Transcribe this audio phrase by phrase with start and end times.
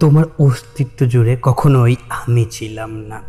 [0.00, 3.20] তোমার অস্তিত্ব জুড়ে কখনোই আমি ছিলাম না।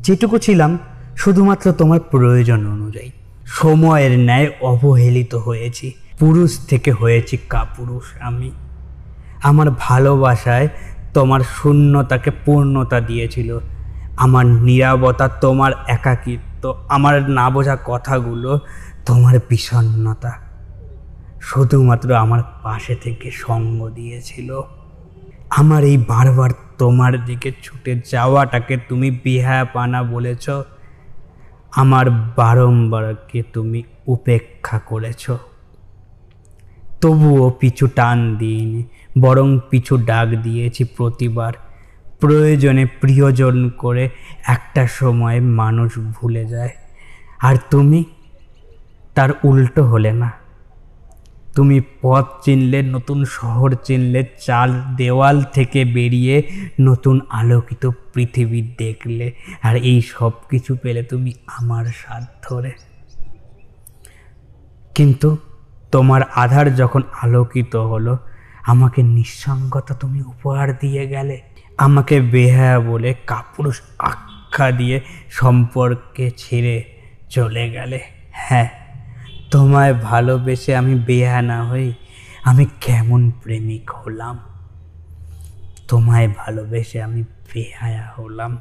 [0.00, 0.78] যেটুকু ছিলাম,
[1.16, 3.10] শুধুমাত্র তোমার প্রয়োজন অনুযায়ী।
[3.46, 8.50] সময়ের ন্যায় অবহেলিত হয়েছি, পুরুষ থেকে হয়েছি কাপুরুষ আমি।
[9.42, 10.68] আমার ভালোবাসায়
[11.14, 13.58] তোমার শূন্যতাকে পূর্ণতা দিয়েছিল।
[14.16, 18.58] আমার নিরাপত্তা তোমার একাকিত্ব, আমার না বোঝা কথাগুলো
[19.06, 20.32] তোমার বিষণ্ণতা।
[21.40, 24.60] শুধুমাত্র আমার পাশে থেকে সঙ্গ দিয়েছিল।
[25.56, 30.50] আমার এই বারবার তোমার দিকে ছুটে যাওয়াটাকে তুমি বিহায়াপানা বলেছ।
[31.76, 35.30] আমার বারংবারকে তুমি উপেক্ষা করেছ।
[37.00, 38.84] তবুও পিছু টান দিইনি,
[39.18, 41.52] বরং পিছু ডাক দিয়েছি প্রতিবার।
[42.20, 44.10] প্রয়োজনে প্রিয়জন করে
[44.46, 46.70] একটা সময় মানুষ ভুলে যায়।
[47.40, 48.04] আর তুমি?
[49.14, 50.45] তার উল্টো হলে না।
[51.56, 56.36] তুমি পথ চিনলে, নতুন শহর চিনলে, চাল দেওয়াল থেকে বেরিয়ে
[56.80, 62.72] নতুন আলোকিত পৃথিবী দেখলে। আর এই সব কিছু পেলে তুমি আমার সাথ ধরে
[64.94, 65.36] কিন্তু
[65.92, 68.18] তোমার আধার যখন আলোকিত হলো,
[68.66, 71.36] আমাকে নিঃসঙ্গতা তুমি উপহার দিয়ে গেলে,
[71.78, 75.00] আমাকে বেহায়া বলে কাপুরুষ আখ্যা দিয়ে
[75.30, 76.76] সম্পর্কে ছেড়ে
[77.28, 78.00] চলে গেলে।
[78.32, 78.68] হ্যাঁ
[79.50, 81.92] তোমায় ভালোবেসে আমি বেহা না হই,
[82.44, 84.38] আমি কেমন প্রেমিক হলাম?
[85.88, 88.58] তোমায় ভালোবেসে আমি বেহায়া হলাম।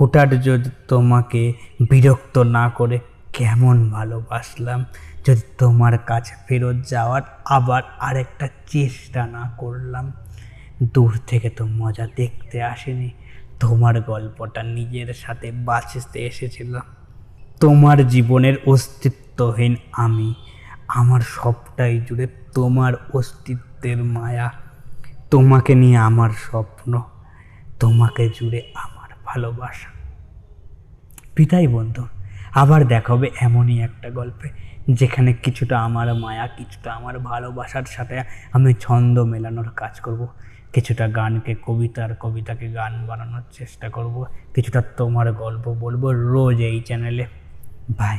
[0.00, 1.52] হঠাৎ যদি তোমাকে
[1.90, 2.98] বিরক্ত না করে
[3.32, 4.84] কেমন ভালোবাসলাম?
[5.26, 10.12] যদি তোমার কাছে ফেরত যাওয়ার আবার আরেকটা চেষ্টা না করলাম?
[10.82, 13.10] দূর থেকে তো মজা দেখতে আসেনি।
[13.60, 16.82] তোমার গল্পটা নিজের সাথে বাঁচতে এসেছিলাম
[17.60, 18.54] তোমার জীবনের
[19.34, 20.34] অস্তিত্বহীন আমি।
[20.88, 24.52] আমার সবটাই জুড়ে তোমার অস্তিত্বের মায়া।
[25.30, 27.02] তোমাকে নিয়ে আমার স্বপ্ন,
[27.80, 29.88] তোমাকে জুড়ে আমার ভালোবাসা।
[31.34, 32.06] পিতাই বন্ধু,
[32.54, 34.48] আবার দেখা হবে এমনই একটা গল্পে,
[34.90, 40.28] যেখানে কিছুটা আমার মায়া, কিছুটা আমার ভালোবাসার সাথে আমি ছন্দ মেলানোর কাজ করব।
[40.72, 44.24] কিছুটা গানকে, কবিতার কবিতাকে গান বানানোর চেষ্টা করব।
[44.54, 47.26] কিছুটা তোমার গল্প বলব রোজ এই চ্যানেলে।
[47.98, 48.18] বাই।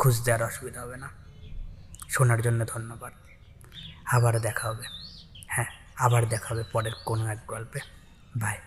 [0.00, 1.08] খুঁজতে আর অসুবিধা হবে না।
[2.08, 3.12] শোনার জন্য ধন্যবাদ।
[4.12, 4.86] আবার দেখা হবে।
[5.46, 5.64] হ্যাঁ
[5.96, 7.80] আবার দেখা হবে পরের কোনো এক গল্পে।
[8.36, 8.58] বাই